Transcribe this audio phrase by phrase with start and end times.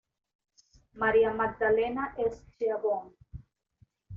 [0.93, 3.11] María Magdalena Schiavone.